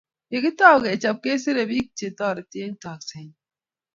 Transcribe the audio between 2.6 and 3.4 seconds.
eng tekset nyi